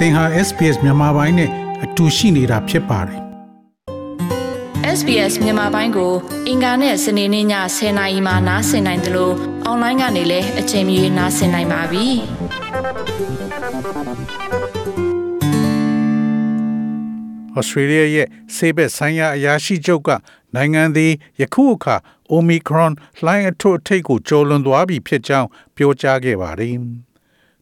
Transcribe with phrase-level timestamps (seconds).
[0.00, 1.50] သင်ဟာ SPS မြန်မာပိုင်းနဲ့
[1.84, 3.20] အတူရှိနေတာဖြစ်ပါတယ်
[4.98, 6.12] SBS မြန်မာပိုင်းကို
[6.48, 7.46] အင်ကာနဲ့စနေနေ့ည
[7.76, 9.34] 10:00နာရီမှနားဆင်နိုင်တယ်လို့
[9.64, 12.06] အွန်လိုင်းကနေလည်းအချိန်မီနားဆင်နိုင်ပါပြီ။
[17.58, 20.10] Australia ရဲ့ဆေးဘက်ဆိုင်ရာအရာရှိချုပ်က
[20.54, 21.96] နိုင်ငံသည်ယခုအခါ
[22.36, 22.92] Omicron
[23.24, 26.76] လှိုင်းအထွတ်အထိပ်ကိုကျော်လွန်သွားပြီဖြစ်ကြောင်းပြောကြားခဲ့ပါတယ်။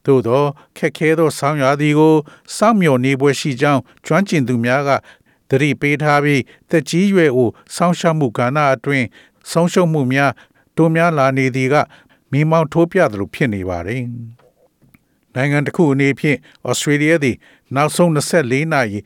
[0.09, 0.45] သို့သော
[0.77, 2.15] ခက်ခဲသောဆောင်းရာသီကို
[2.57, 4.91] စောင့်မျှော်နေပွဲရှိကြောင်းကျွမ်းကျင်သူများက
[5.51, 9.07] သတိပေးထားပြီးသက်ကြီးရွယ်အိုစောင့်ရှောက်မှုကဏ္ဍအတွင်း
[9.51, 10.33] ဆုံးရှုံးမှုများ
[10.77, 11.75] တိုးများလာနေသည်က
[12.33, 14.03] မိမောင်းထိုးပြသလိုဖြစ်နေပါတယ်။
[15.35, 17.37] နိုင်ငံတစ်ခုအနေဖြင့်ဩစတြေးလျသည်
[17.75, 18.99] နောက်ဆုံး24နာရီ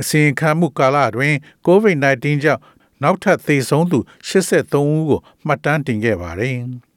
[0.00, 1.36] အစီရင်ခံမှုကာလအတွင်း
[1.66, 2.62] COVID-19 ကြောင့်
[3.02, 3.98] နောက်ထပ်သေဆုံးသူ
[4.28, 6.56] 83ဦးကိုမှတ်တမ်းတင်ခဲ့ပါတယ်။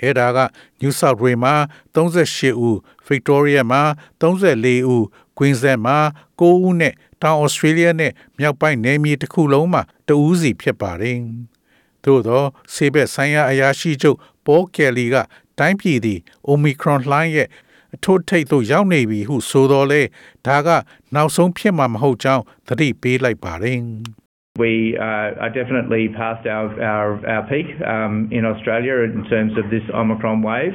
[0.00, 0.38] အဲ့ဒါက
[0.80, 1.54] New South Wales မှာ
[1.94, 2.76] 38ဦး
[3.08, 3.82] Victoria မှာ
[4.20, 5.04] 34ဦး
[5.38, 5.98] Queensland မှာ
[6.40, 11.18] 9ဦးနဲ့တောင် Australia နဲ့မြောက်ပိုင်းနယ်မြေတစ်ခုလုံးမှာတဦးစီဖြစ်ပါတယ်။
[12.04, 15.16] သို့သောဆေးဘက်ဆိုင်ရာအရာရှိချုပ် Paul Kelly က
[15.58, 17.48] တိုင်းပြည်သည် Omicron လှိုင်းရဲ့
[17.94, 20.02] အထွတ်ထိပ်သို့ရောက်နေပြီဟုဆိုတော်လဲ
[20.46, 20.68] ဒါက
[21.14, 23.78] နောက်ဆုံးဖြစ်မှာမဟုတ်ကြောင်းသတိပေးလိုက်ပါတယ်။
[24.59, 29.71] We uh, are definitely past our, our, our peak um, in Australia in terms of
[29.71, 30.73] this Omicron wave.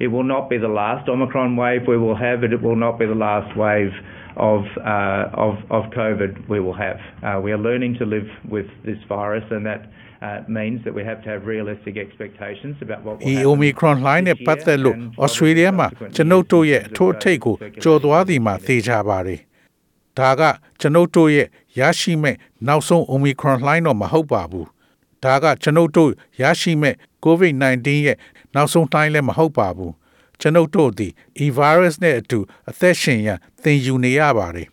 [0.00, 2.98] It will not be the last Omicron wave we will have, and it will not
[2.98, 3.92] be the last wave
[4.36, 6.98] of, uh, of, of COVID we will have.
[7.22, 9.82] Uh, we are learning to live with this virus, and that
[10.22, 13.46] uh, means that we have to have realistic expectations about what will happen.
[13.46, 19.40] Omicron line နဲ့ပတ်သက်လို့ Australia မှာကျွန်ုပ်တို့ရဲ့အထိုးအထိပ်ကိုကြော်သွားသည်မှာသိကြပါတယ်။
[20.17, 20.41] ဒါက
[20.79, 21.47] ကျွန်ုပ်တို့ရဲ့
[21.79, 22.35] ရရှိမဲ့
[22.67, 24.67] နောက်ဆုံး Omicron လှိုင်းတော့မဟုတ်ပါဘူး
[25.23, 28.17] ဒါကကျွန်ုပ်တို့ရရှိမဲ့ COVID-19 ရဲ့
[28.55, 29.93] နောက်ဆုံးလှိုင်းလည်းမဟုတ်ပါဘူး
[30.39, 31.07] ကျွန်ုပ်တို့ဒီ
[31.43, 34.67] e-virus နဲ့အတူအသက်ရှင်ရန်သင်ယူနေရပါတယ်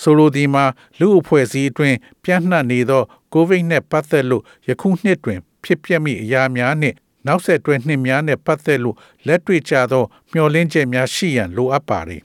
[0.00, 0.64] ဆိုလိုဒီမှာ
[0.98, 3.02] လူအဖွဲ့အစည်းအတွင်းပြန့်နှံ့နေသော
[3.34, 12.22] COVID နဲ့ပတ်သက်လို့ယခုနှစ်တွင် ဖြစ်ပျက်မိအရာများနှင့်နောက်ဆက်တွဲနှစ်များနဲ့ပတ်သက်လို့လက်တွေ့ကျသောမျှော်လင့်ချက်များရှိရန်လိုအပ်ပါတယ်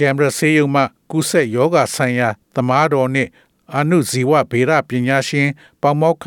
[0.00, 3.30] ကင်မရာဆေးရုံမှကုဆက်ယောဂဆိုင်ရာသမားတော်နှင့်
[3.76, 5.48] အနုဇီဝဗေဒပညာရှင်
[5.82, 6.26] ပေါမောက္ခ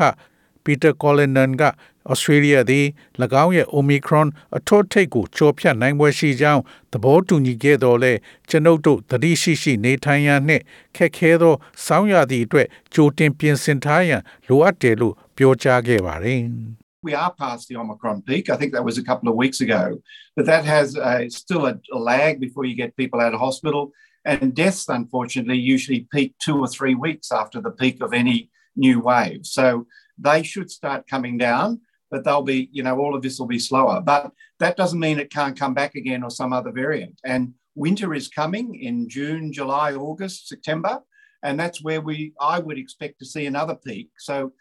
[0.64, 1.62] ပီတာကောလင်နန်က
[2.10, 2.86] ဩစတြေးလျသည်၎
[3.44, 6.62] င်းရဲ့ Omicron အထွတ်ထိပ်ကိုကျော်ဖြတ်နိုင်ပွဲရှိကြောင်း
[6.92, 8.12] သဘောတူညီခဲ့တော်လဲ
[8.48, 10.62] ကျွန်ုပ်တို့သတိရှိရှိနေထိုင်ရန်နှင့်
[10.96, 11.54] ခက်ခဲသော
[11.84, 16.42] စောင်းရသည့်အတွက်ကြိုတင်ပြင်ဆင်ထားရန်လိုအပ်တယ်လို့ပြောကြားခဲ့ပါတယ်။
[17.04, 18.48] we are past the Omicron peak.
[18.48, 19.98] I think that was a couple of weeks ago.
[20.34, 23.92] But that has uh, still a, a, lag before you get people out of hospital.
[24.24, 29.00] And deaths, unfortunately, usually peak two or three weeks after the peak of any new
[29.00, 29.40] wave.
[29.44, 29.86] So
[30.18, 33.58] they should start coming down, but they'll be, you know, all of this will be
[33.58, 34.00] slower.
[34.00, 37.20] But that doesn't mean it can't come back again or some other variant.
[37.22, 41.00] And winter is coming in June, July, August, September.
[41.42, 44.08] And that's where we, I would expect to see another peak.
[44.16, 44.52] So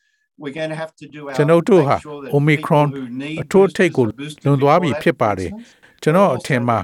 [1.35, 1.97] ကျွန်ုပ်တို့ဟာ
[2.35, 2.87] Omicron
[3.41, 4.05] အထိုးထိပ်ကို
[4.43, 5.51] လွန်သွားပြီဖြစ်ပါတယ်
[6.01, 6.77] ကျွန်တော်အထင်မှာ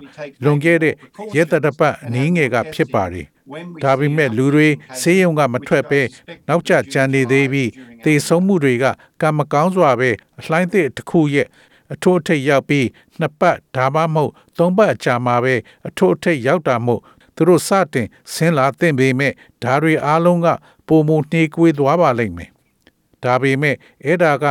[0.43, 0.93] လွန်ခဲ့တဲ့
[1.35, 3.25] ရက်တပတ်အနည်းငယ်ကဖြစ်ပါတယ်
[3.83, 4.67] ဒါပေမဲ့လူတွေ
[5.01, 6.01] ဆေးရုံကမထွက်ပဲ
[6.47, 7.69] နောက်ကျကြံနေသေးပြီး
[8.03, 8.85] သေဆုံးမှုတွေက
[9.21, 10.09] ကံမကောင်းစွာပဲ
[10.39, 11.47] အလှိုင်းသစ်တစ်ခုရဲ့
[11.93, 12.87] အထိုးထိပ်ရောက်ပြီး
[13.19, 15.55] နှစ်ပတ်ဒါမှမဟုတ်သုံးပတ်အကြာမှာပဲ
[15.87, 17.01] အထိုးထိပ်ရောက်တာမို့
[17.35, 19.33] သူတို့စတင်ဆင်းလာသင့်ပေမဲ့
[19.63, 20.47] ဓာတွေအားလုံးက
[20.87, 22.49] ပုံမနှေးကွေးသွားပါလိမ့်မယ်
[23.23, 23.75] ဒါပေမဲ့
[24.05, 24.45] အဲ့ဒါက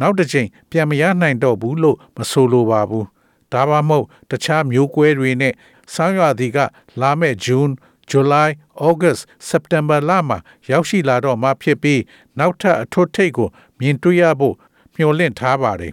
[0.00, 3.06] နောက်တစ်ချိန်ပြန်မရနိုင်တော့ဘူးလို့မဆိုလိုပါဘူး
[3.52, 5.54] ဒါမှမဟုတ်တခြားမျိုးကွဲတွေနဲ့
[5.94, 6.58] ဆောင်းရွာသည်က
[7.00, 7.72] လာမဲ့ June
[8.10, 8.50] July
[8.88, 10.38] August September လမှာ
[10.70, 12.00] ရောက်ရှိလာတော့မှဖြစ်ပြီး
[12.38, 13.48] နောက်ထပ်အထွတ်ထိပ်ကို
[13.80, 14.54] မြင်တွေ့ရဖို့
[14.94, 15.92] မျှော်လင့်ထားပါတယ်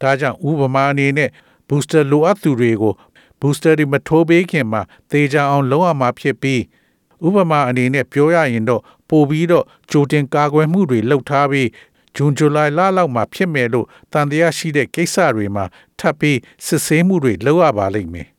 [0.00, 1.30] ဒါကြောင့်ဥပမာအနေနဲ့
[1.68, 2.94] booster လိုအပ်သူတွေကို
[3.40, 6.62] booster တွေမထိုးပေးခင်မှာသေချာအောင်လုပ်ရမှာဖြစ်ပြီး
[7.26, 11.68] ဥပမာအနေနဲ့ပြောရရင်တော့ ပို့ပြီးတော့ကြိုတင်ကာကွယ်မှုတွေလုပ်ထားပြီး
[12.16, 15.64] ဂျွန်ဇူလိုင်လလောက်မှာဖြစ်မယ်လို့တန်တရားရှိတဲ့ကိစ္စတွေမှာ
[15.98, 18.28] ထပ်ပြီးစစ်ဆေးမှုတွေလုပ်ရပါလိမ့်မယ်။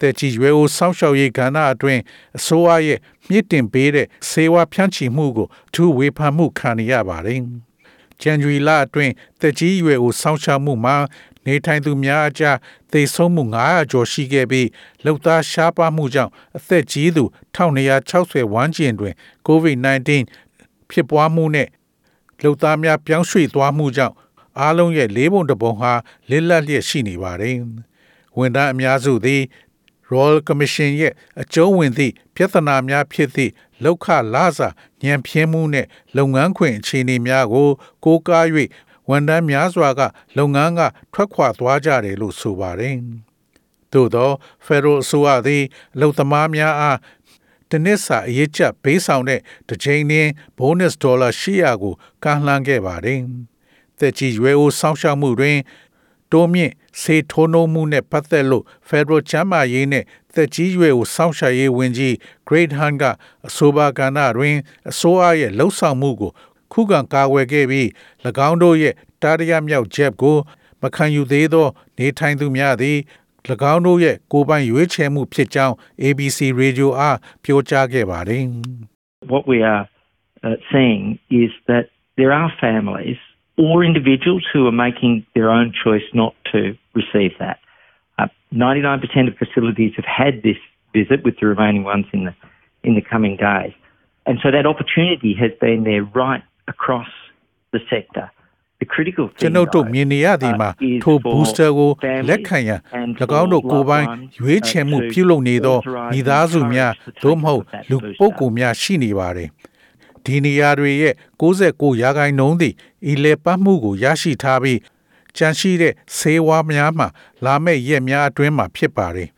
[0.00, 2.02] တဲ့ကြီးရွယ်အိုစောင့်ရှောက်ရေးကဏ္ဍအတွင်း
[2.38, 7.40] အစိုးရရဲ့မြင့်တင်ပေးတဲ့စေဝါဖြန့်ချီမှုကိုအထူးဝေဖန်မှုခံရပါတယ်။
[8.20, 10.96] ဇန်နဝါရီလအတွင်းတက်ကြီးရွယ်အိုစောင့်ရှောက်မှုမှာ
[11.46, 12.56] နေထိုင်သူများအကြား
[12.92, 14.68] သေဆုံးမှု900ကျော်ရှိခဲ့ပြီး
[15.04, 17.24] လောက်သားရှားပါမှုကြောင့်အသက်ကြီးသူ
[17.56, 19.14] 1260ဝန်းကျင်တွင်
[19.48, 20.10] COVID-19
[20.90, 21.68] ဖြစ်ပွားမှုနဲ့
[22.42, 24.14] လောက်သားများပြောင်းရွှေ့သွားမှုကြောင့်
[24.58, 25.92] အားလုံးရဲ့လေးပုံတစ်ပုံဟာ
[26.30, 27.56] လစ်လပ်လျက်ရှိနေပါတယ်။
[28.38, 29.42] ဝန်ထမ်းအများစုသည်
[30.12, 33.52] Royal Commission ရဲ့အကျုံးဝင်သည့်ပြဿနာများဖြစ်သည့်
[33.84, 34.68] လောက်ခလာစာ
[35.02, 37.68] ညံပြင်းမှုနှင့်လုပ်ငန်းခွင်အခြေအနေများကို
[38.04, 38.46] ကိုးကား
[39.10, 40.00] ဝန်ထမ်းများစွာက
[40.36, 40.80] လုပ်ငန်းက
[41.12, 42.96] ထွက်ခွာသွားကြတယ်လို့ဆိုပါတယ်။
[43.92, 44.30] ဒသို့သော
[44.66, 45.64] Federal အစိုးရသည်
[46.00, 46.98] လုံသမားများအား
[47.70, 53.20] တနစ်စာအရေးချက်ဘေးဆောင်တဲ့တစ်ချိန်နှင်း bonus ဒေါ်လာ800ကိုကမ်းလှမ်းခဲ့ပါတယ်။
[53.98, 55.58] သက်ကြီးရွယ်အိုစောင့်ရှောက်မှုတွင်
[56.32, 60.04] တိုးမြင့်စေထိုးနှုံးမှုနဲ့ပတ်သက်လို့ Federal ချမ်းမာရေးနဲ့
[60.34, 62.14] သက်ကြီးရွယ်အိုစောင့်ရှောက်ရေးဝန်ကြီး
[62.48, 63.04] Great Hunt က
[63.46, 64.56] အဆိုပါကဏ္ဍတွင်
[64.90, 66.32] အစိုးရရဲ့လှုပ်ဆောင်မှုကို
[66.71, 67.87] ခုခံကာကွယ်ခဲ့ပြီး၎
[68.47, 70.37] င်းတို့ရဲ့တာရရမြောက်ချက်ကို
[70.81, 72.97] မခံယူသေးသောနေထိုင်သူများသည်၎
[73.73, 78.43] င်းတို့ရဲ့ကိုယ်ပိုင်ရွေးချယ်မှုဖြစ်ကြောင်း ABC Radio အားပြောကြားခဲ့ပါတယ်
[79.33, 79.83] What we are
[80.45, 81.03] uh, seeing
[81.43, 81.85] is that
[82.19, 83.19] there are families
[83.63, 86.59] or individuals who are making their own choice not to
[86.93, 87.57] receive that.
[88.19, 90.59] Uh, 99% of facilities have had this
[90.93, 92.33] visit with the remaining ones in the
[92.87, 93.73] in the coming days.
[94.27, 97.10] And so that opportunity has been there right across
[97.74, 98.26] the sector.
[99.40, 100.70] ကျွန်ုပ်တို့မြင်နေရသည်မှာ
[101.02, 101.90] ထို booster ကို
[102.28, 102.80] လက်ခံရန်၎
[103.40, 104.06] င်းတို့ကိုယ်ပိုင်
[104.38, 105.78] ရွေးချယ်မှုပြုလုပ်နေသော
[106.12, 109.48] မိသားစုများသို့မဟုတ်လူပုဂ္ဂိုလ်များရှိနေပါတယ်
[110.24, 112.74] ဒီနေရာတွေရဲ့69ရာခိုင်နှုန်းသည်
[113.10, 114.80] ဤလေပတ်မှုကိုရရှိထားပြီး
[115.36, 117.08] ကြန့်ရှိတဲ့ဆေးဝါးများမှာ
[117.44, 119.28] လာမယ့်ရက်များအတွင်းမှာဖြစ်ပါတယ်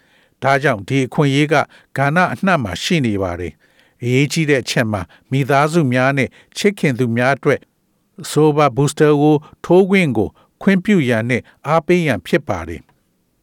[0.43, 3.53] ဒါကြောင့်ဒီအခွင့်အရေးကကဏ္ဍအနှံ့မှာရှိနေပါတယ်
[4.05, 5.01] အရေးကြီးတဲ့အချက်မှာ
[5.31, 7.61] မိသားစုများနဲ့ချစ်ခင်သူများအတွက်
[8.31, 10.29] ဆိုဘာဘူစတာကိုထိုးခွင့်ကို
[10.63, 12.81] ခွင့်ပြုရန်နဲ့အားပေးရန်ဖြစ်ပါတယ်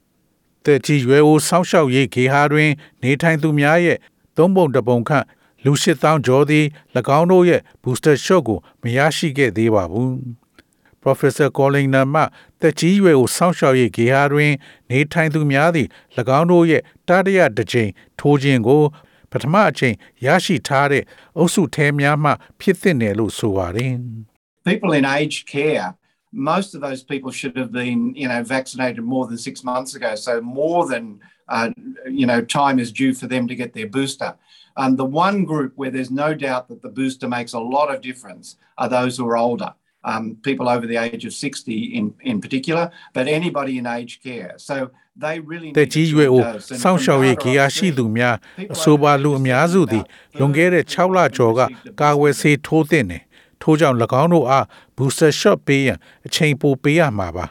[0.65, 2.69] ။တဲ့ကြီးရွယ်အိုစောင့်ရှောက်ရေးဂေဟာတွင်
[3.03, 3.97] နေထိုင်သူများရဲ့
[4.38, 5.25] သုံးပုံတပုံခန့်
[5.65, 6.65] လူရှစ်သောင်းကျော်သည်၎
[7.19, 10.12] င်းတို့ရဲ့ booster shot ကိုမရရှိခဲ့သေးပါဘူး။
[11.03, 12.21] Professor Colin မှ
[12.62, 14.51] တက်ကြီးရွယ်ကိုစောင့်ရှောက်ရေးဂေဟာတွင်
[14.89, 15.88] နေထိုင်သူများသည်၎
[16.38, 18.83] င်းတို့ရဲ့တတိယတစ်ကြိမ်ထိုးခြင်းကို
[19.31, 19.94] ပထမအချိန်
[20.26, 21.02] ရရှိထားတဲ့
[21.37, 22.31] အုပ်စုထဲများမှ
[22.61, 23.93] ဖြစ်သင့်တယ်လို့ဆိုပါတယ်။
[24.64, 25.94] people in aged care,
[26.32, 30.14] most of those people should have been, you know, vaccinated more than six months ago.
[30.16, 31.70] So more than, uh,
[32.11, 34.34] you know, time is due for them to get their booster.
[34.76, 38.00] Um, the one group where there's no doubt that the booster makes a lot of
[38.00, 39.75] difference are those who are older.
[40.01, 44.54] Um, people over the age of 60 in, in particular, but anybody in aged care.
[44.57, 44.92] So
[45.24, 46.42] they really တက်ကြီးရွယ်အို
[46.84, 48.36] စောင့်ရှောက်ရေးဂေဟာရှိသူများ
[48.74, 50.06] အဆိုပါလူအများစုသည်
[50.40, 51.60] လွန်ခဲ့တဲ့6လကျော်က
[52.00, 53.24] ကာဝယ်ဆေးထိုးသင့်တယ်
[53.62, 54.66] ထို့ကြောင့်၎င်းတို့အား
[54.98, 55.98] booster shot ပေးရန်
[56.28, 57.46] အချိန်ပိုပေးရမှာပါ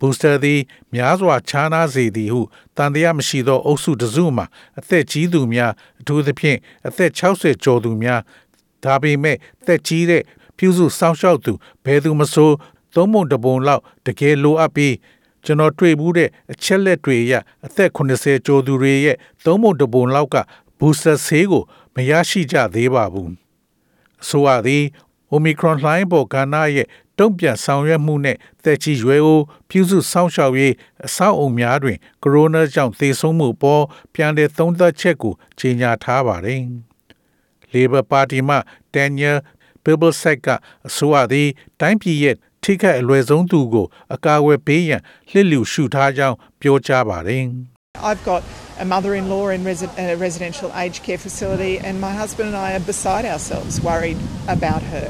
[0.00, 0.60] booster သည်
[0.94, 2.40] များစွာခြားနားစေသည်ဟု
[2.76, 4.46] တန်တရားမရှိသောအုပ်စုတစုမှာ
[4.78, 6.58] အသက်ကြီးသူများအထူးသဖြင့်
[6.88, 8.20] အသက်60ကျော်သူများ
[8.84, 9.36] ဒါပေမဲ့
[9.66, 10.22] သက်ကြီးတဲ့
[10.56, 11.52] ပြုစုစောင့်ရှောက်သူ
[11.84, 12.50] ဘယ်သူမဆို
[12.94, 14.94] သုံးပုံတပုံလောက်တကယ်လိုအပ်ပြီး
[15.44, 17.32] ကျွန်တော်တွေ့ဘူးတဲ့အချက်လက်တွေရ
[17.66, 20.36] အသက်80ကျော်သူတွေရဲ့သုံးပုံတပုံလောက်က
[20.78, 21.62] ဘူစတာဆေးကို
[21.94, 23.30] မရရှိကြသေးပါဘူး။
[24.28, 24.84] ဆိုရသည်
[25.32, 30.74] Omicron လှိုင်းပေါ်ကဏ္ဍရဲ့တုံ့ပြန်ဆောင်ရွက်မှုနဲ့သက်ကြီးရွယ်အိုပြုစုစောင့်ရှောက်ရေး
[31.06, 33.84] အဆောက်အုံများတွင်ကိုရိုနာကြောင့်သေဆုံးမှုပေါ်
[34.14, 36.60] ပြန်လည်သုံးသပ်ချက်ကိုကြေညာထားပါတယ်။
[37.72, 38.56] Labor Party မှ
[38.94, 39.36] Daniel
[39.83, 40.47] Pibblesek က
[40.87, 41.47] အဆိုအသည်
[41.79, 45.01] တိုင်းပြည်ရဲ့ထိခိုက်အလွယ်ဆုံးသူကိုအကာအကွယ်ပေးရန်
[45.31, 47.45] လှစ်လျူရှုထားကြောင်းပြောကြားပါတယ်။
[48.09, 48.43] I've got
[48.79, 52.57] a mother in law in resi- a residential aged care facility, and my husband and
[52.67, 55.07] I are beside ourselves worried about her.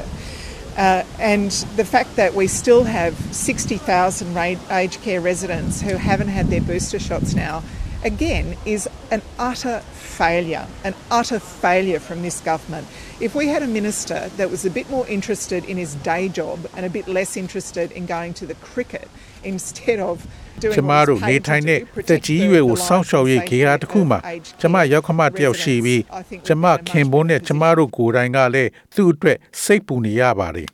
[0.76, 4.36] Uh, and the fact that we still have 60,000
[4.70, 7.62] aged care residents who haven't had their booster shots now,
[8.04, 9.80] again, is an utter
[10.20, 12.86] failure, an utter failure from this government.
[13.20, 16.58] If we had a minister that was a bit more interested in his day job
[16.76, 19.08] and a bit less interested in going to the cricket
[19.42, 20.16] instead of
[20.62, 24.18] ကျမတို့နေထိုင်တဲ့တက်ကြီးရွယ်ကိုစောင့်ရှောက်ရေးဂေဟာတစ်ခုမှာ
[24.60, 26.02] ကျမရောက်ခမတယောက်ရှိပြီး
[26.46, 30.68] ကျမခင်ပွန်းနဲ့ကျမတို့ကိုယ်တိုင်ကလည်းသူ့အတွက်စိတ်ပူနေရပါတယ်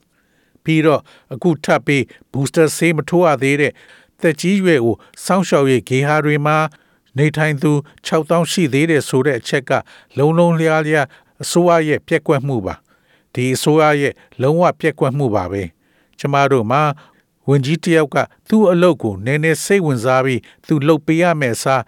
[0.64, 1.00] ပြီးတော့
[1.34, 2.02] အခုထပ်ပြီး
[2.32, 3.72] booster ဆေးမထိုးရသေးတဲ့
[4.22, 6.58] တက်ကြီးရွယ်ကိုစောင့်ရှောက်ရေးဂေဟာတွေမှာ
[7.17, 7.71] နေထိုင်သူ
[8.07, 9.71] 6000ရှိသေးတယ်ဆိုတဲ့အချက်က
[10.17, 11.07] လုံလုံလျားလျား
[11.43, 12.75] အစိုးရရဲ့ပြက်ကွက်မှုပါ
[13.33, 15.63] ဒီအစိုးရရဲ့လုံးဝပြက်ကွက်မှုပါပဲ
[16.19, 16.81] ကျမတို့မှာ
[17.49, 18.17] ဝန်ကြီးတယောက်က
[18.49, 21.83] သူ့အလုပ်ကိုနည်းနည်းစိတ်ဝင်စားပြီးသူလုပ်ပေးရမယ်စား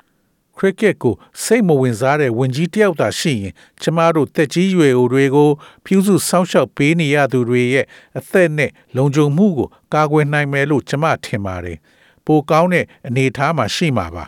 [0.58, 5.50] ခရစ်ကက်ကိုစိတ်မဝင်စားတဲ့ဝန်ကြီးတယောက်သာရှိရင်ကျမတို့တက်ကြီးရွယ်အိုတွေကို
[5.86, 7.86] ဖြူးစုစောင့်ရှောက်ပေးနေရသူတွေရဲ့
[8.18, 11.77] အသက်နဲ့လုံခြုံမှုကိုကာကွယ်နိုင်မယ်လို့ကျမထင်ပါတယ်
[12.25, 14.25] ပိုကောင်းတဲ့အနေအထားမှာရှိမှာပါ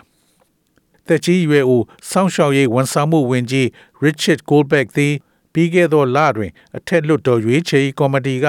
[1.07, 3.67] တက်ကြီးရွယ်အိုစောင့်ရှောက်ရေးဝန်ဆောင်မှုဝန်ကြီး
[4.03, 5.13] Richard Goldbeck သည်
[5.53, 8.47] ပြီးခဲ့သောလတွင် အထက်လွှတ်တော်ရွေးချယ်ရေးကော်မတီက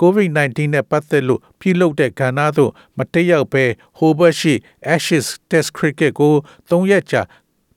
[0.00, 3.64] COVID-19 နဲ့ပတ်သက်လို့ပြုလုပ်တဲ့ကဏ္ဍသို့မတက်ရောက်ဘဲ
[3.96, 4.54] ဟိုဘတ်ရှိ
[4.94, 6.34] Ashes Test Cricket ကို
[6.68, 7.22] ၃ရက်ကြာ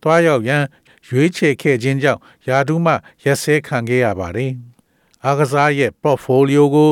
[0.01, 0.63] တွားရောက်ရန်
[1.07, 4.51] ရွေးချယ်ခဲ့ခြင်းကြောင့်ယာဒူးမှရက်စဲခံခဲ့ရပါတယ်။
[5.25, 6.91] အားကစားရဲ့ portfolio ကို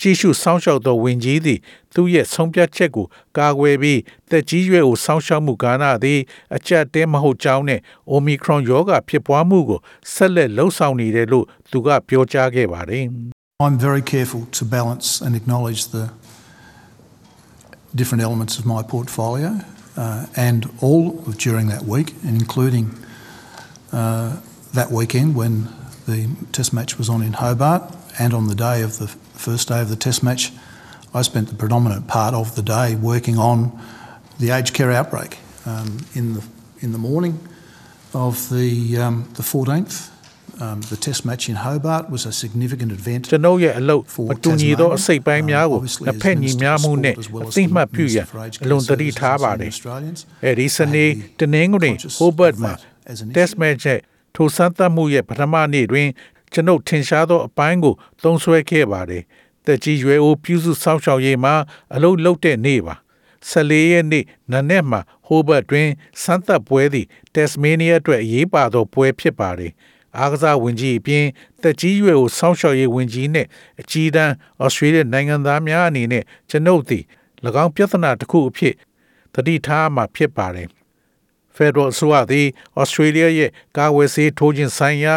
[0.00, 1.58] ကြီးစုစောင့်ရှောက်သောဝင်ကြီးသည်
[1.94, 3.06] သူရဲ့ဆုံးဖြတ်ချက်ကို
[3.38, 6.20] ကာကွယ်ပြီးတက်ကြီးရွယ်ကိုစောင့်ရှောက်မှုကာလသည်
[6.56, 7.80] အကြက်တဲမဟုတ်ကြောင်းနဲ့
[8.12, 9.80] Omicron ရောဂါဖြစ်ပွားမှုကို
[10.12, 13.04] ဆက်လက်လှုံ့ဆော်နေတယ်လို့သူကပြောကြားခဲ့ပါတယ်
[13.64, 16.04] I'm very careful to balance and acknowledge the
[17.98, 19.50] different elements of my portfolio
[20.04, 21.02] uh, and all
[21.46, 22.86] during that week and including
[23.92, 24.30] uh,
[24.78, 25.52] that weekend when
[26.10, 26.18] the
[26.56, 27.82] test match was on in Hobart
[28.22, 29.08] and on the day of the
[29.46, 30.52] first day of the test match
[31.18, 33.58] I spent the predominant part of the day working on
[34.40, 36.42] the aged care outbreak um, in the
[36.80, 37.38] in the morning
[38.12, 40.10] of the um, the 14th.
[40.60, 43.22] Um, the test match in Hobart was a significant event.
[43.30, 48.26] ကျွန်ုပ်ရဲ့အလုပ်မတူညီသောအစိတ်ပိုင်းများကိုနှစ်ဖက်ညီမျှမှုနဲ့အသိမှတ်ပြုရန်
[48.64, 49.70] အလွန်တတိထားပါတယ်။
[50.44, 51.04] အဲဒီစနေ
[51.40, 52.72] တနင်္ဂနွေ Hobart မှာ
[53.36, 54.00] test match ရဲ့
[54.36, 56.08] ထိုစမ်းသပ်မှုရဲ့ပထမနေ့တွင်
[56.53, 59.23] ကျွန်ုပ်ထင်ရှားသောအပိုင်းကိုသုံးစွဲခဲ့ပါတယ်။
[59.65, 61.53] တက်ကြီးရွယ်အိုပြုစုစောင့်ရှောက်ရေးမှာ
[61.95, 62.95] အလုပ်လုပ်တဲ့နေ့ပါ
[63.49, 65.87] 14ရက်နေ့နနက်မှာဟိုဘတ်တွင်
[66.23, 69.71] စမ်းသပ်ပွဲသည်တက်စမေးနီးယားအတွက်အရေးပါသောပွဲဖြစ်ပါတယ်။
[70.17, 71.25] အားကစားဝင်ကြီးအပြင်
[71.61, 73.47] တက်ကြီးရွယ်ကိုစောင့်ရှောက်ရေးဝင်ကြီးနဲ့
[73.81, 77.03] အကြီးတန်းဩစတြေးလျနိုင်ငံသားများအနေနဲ့ကျွန်ုပ်သည်၎
[77.63, 78.75] င်းပြဿနာတစ်ခုအဖြစ်
[79.33, 80.69] တတိထားမှာဖြစ်ပါတယ်။
[81.55, 82.47] Federal ဆိုရသည်
[82.79, 85.15] ဩစတြေးလျရဲ့ကာဝယ်ဆေးထိုးခြင်းဆိုင်ရာ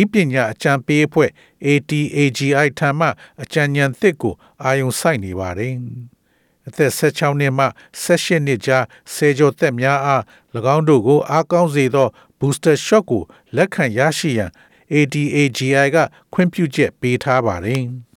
[0.00, 1.30] ဤပညာအကြံပေးအဖွဲ့
[1.66, 3.08] ATAGI ထံမှ
[3.42, 5.74] အကြံဉာဏ်သစ်ကိုအာရုံစိုက်နေပါတယ်။
[6.68, 7.66] အသက်16နှစ်မှ
[8.02, 10.22] 18နှစ်ကြားဆေကျော်သက်များအား၎
[10.74, 13.22] င်းတို့ကိုအားကောင်းစေသော booster shot ကို
[13.56, 14.50] လက်ခံရရှိရန်
[14.92, 15.96] ATAGI က
[16.32, 17.82] ခွင့်ပြုချက်ပေးထားပါတယ်။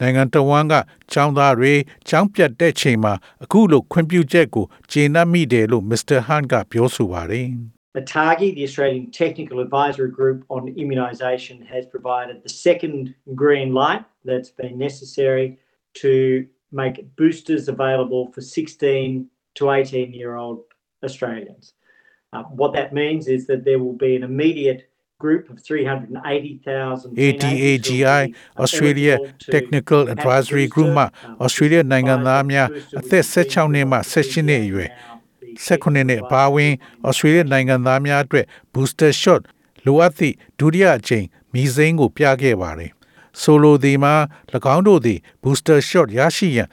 [0.00, 0.74] နိုင်ငံတော်ဝန်က
[1.12, 1.72] ចောင်းသားတွေ
[2.10, 6.18] ចောင်းပြတ်တဲ့ချိန်မှာအခုလိုခွင့်ပြုချက်ကိုကျေနပ်မိတယ်လို့ Mr.
[6.28, 7.48] Han ကပြောဆိုပါတယ်။
[7.96, 14.50] ATAGI, the Australian Technical Advisory Group on Immunisation, has provided the second green light that's
[14.50, 15.58] been necessary
[15.94, 20.64] to make boosters available for 16 to 18 year old
[21.02, 21.72] Australians.
[22.32, 24.89] Uh, what that means is that there will be an immediate
[25.23, 28.21] group of 380,000 ATAGI
[28.63, 29.15] Australia
[29.55, 31.07] Technical Advisory Group မှာ
[31.45, 32.67] Australia နိုင်ငံသားများ
[32.99, 34.89] အသက်16နှစ်မှ18နှစ်အရွယ်
[35.65, 36.71] 16နှစ်အပါအဝင်
[37.07, 39.41] ဩစတြေးလျနိုင်ငံသားများအတွက် booster shot
[39.85, 42.91] လိုအပ်သည့်ဒုတိယအကြိမ်မီစိမ်းကိုပြခဲ့ပါတယ်။
[43.41, 44.13] ဆိုလိုသည်မှာ၎
[44.75, 46.69] င်းတို့သည် booster shot ရရှိရန်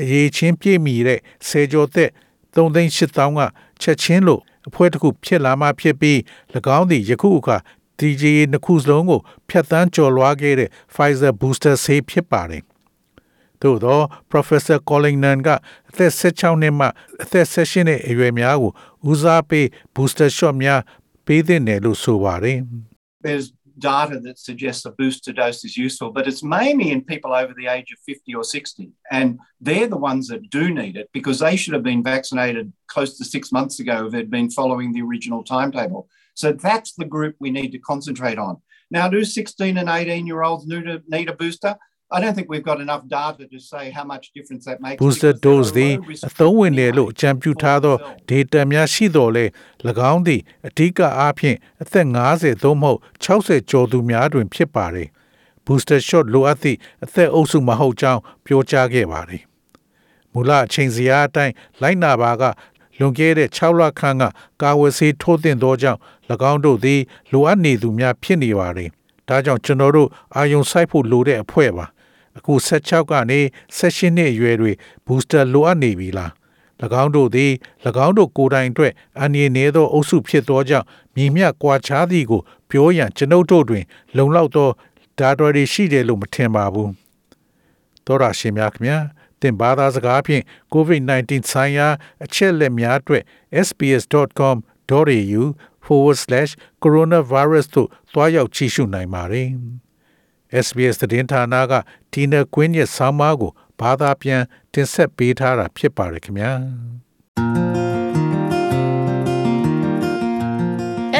[0.00, 2.10] အရေးချင်းပြည့်မီတဲ့ဆယ်ကျော်သက်
[2.54, 3.40] 3,8000က
[3.82, 6.18] ချက်ချင်းလို့အဖွဲ့တစ်ခုဖြစ်လာမှဖြစ်ပြီး၎
[6.78, 7.56] င်းသည်ယခုအခါ
[7.99, 12.63] TGA နှစ်ခုစလုံးကိုဖျက်ဆီးကျော်လွှားခဲ့တဲ့ Pfizer booster ဆေးဖြစ်ပါတယ်။
[13.61, 13.99] သို့သော
[14.31, 15.49] Professor Collingnan က
[15.89, 16.87] အသက်16နှစ်မှ
[17.23, 18.71] အသက်18နှစ်အရွယ်များကို
[19.09, 20.81] ဦးစားပေး booster shot များ
[21.25, 22.57] ပေးသင့်တယ်လို့ဆိုပါတယ်။
[23.27, 23.47] There's
[23.81, 27.67] data that suggests a booster dose is useful, but it's mainly in people over the
[27.67, 28.91] age of 50 or 60.
[29.11, 33.17] And they're the ones that do need it because they should have been vaccinated close
[33.17, 36.07] to six months ago if they'd been following the original timetable.
[36.40, 38.54] So that's the group we need to concentrate on.
[38.90, 41.72] Now, do 16 and 18 year olds need a, need a booster?
[42.08, 44.98] I don't think we've got enough data to say how much difference that makes.
[45.02, 45.92] Booster dose သည်
[46.28, 47.96] အသုံးဝင်တယ်လို့အကြံပြုထားသော
[48.30, 49.44] data များရှိတော်လဲ၎
[50.12, 55.08] င်းသည်အဓိကအားဖြင့်အသက်50သို့မဟုတ်60ကျော်သူများတွင်ဖြစ်ပါတယ်။
[55.66, 59.42] booster shot လိုအပ်သည့်အသက်အုပ်စုမဟုတ်ကြောင်းပြောကြားခဲ့ပါတယ်။
[60.32, 62.42] မူလအချိန်စရာအတိုင်းလိုက်နာပါက
[62.98, 64.22] လွန်ခဲ့တဲ့6လခန့်က
[64.62, 66.00] ကာဝယ်ဆေးထိုးတင်သောကြောင့်၎
[66.50, 67.00] င်းတို့သည်
[67.32, 68.90] လိုအပ်နေသူများဖြစ်နေပါတယ်။
[69.28, 71.86] ဒါကြောင့်ကျွန်တော်တို့အာယုံစိုက်ဖို့လိုတဲ့အဖွဲ့ပါ
[72.38, 73.40] အခု16ကနေ
[73.78, 74.72] 18နှစ်အရွယ်တွေ
[75.06, 76.32] booster လိုအပ်နေပြီလား၎
[77.02, 77.50] င်းတို့သည်၎
[78.06, 80.86] င်းတို့ကိုယ်တိုင်အတွက်အန္တရာယ်နည်းသောအုပ်စုဖြစ်သောကြောင့်
[81.16, 83.84] မြင်မြတ်ကွာခြားသည်ကိုပြောရန်ကျွန်ုပ်တို့တွင်
[84.16, 84.68] လုံလောက်သော
[85.18, 86.90] ဒါတော်တွေရှိတယ်လို့မထင်ပါဘူး
[88.06, 88.98] သောရရှင်များခင်ဗျာ
[89.42, 90.42] တင်ဘာသာစကားဖြင့်
[90.74, 91.88] COVID-19 ဆိုင်ရာ
[92.24, 93.22] အချက်လက်များအတွက်
[93.66, 95.42] sbs.com.au
[95.86, 99.48] forward/coronavirus သို့သွားရောက်ကြည့်ရှုနိုင်ပါတယ်
[100.64, 101.72] SBS သတင်းဌာနက
[102.12, 106.52] ဒီနကွင်းရဲ့ဆောင်းပါးကိုဘာသာပြန်တင်ဆက်ပေးထားတာဖြစ်ပါတယ်ခင်ဗျာ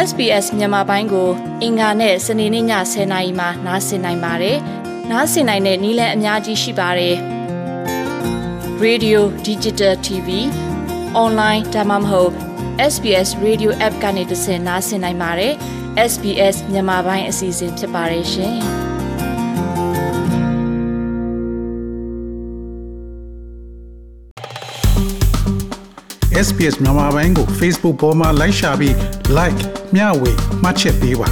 [0.08, 1.28] SBS မြန်မာပိုင်းကို
[1.62, 4.56] အင်ကာနဲ့စနေနေ့ည10:00နာရီမှနားဆင်နိုင်ပါတယ်။
[5.10, 7.16] နားဆင်နိုင်တဲ့နည်းလမ်းအများကြီးရှိပါတယ်။
[8.84, 9.18] Radio
[9.48, 10.28] Digital TV
[11.24, 12.32] Online ဒါမှမဟုတ်
[12.92, 15.52] SBS Radio App ကနေတဆင့်နားဆင်နိုင်ပါတယ်။
[16.10, 18.54] SBS မြန်မာပိုင်းအစီအစဉ်ဖြစ်ပါတယ်ရှင်။
[26.46, 28.94] SPS မြန်မာပိုင်းကို Facebook ပေါ်မှာ like ရှာပြီး
[29.38, 29.60] like
[29.94, 31.28] မျှဝေမှတ်ချက်ပေးပါ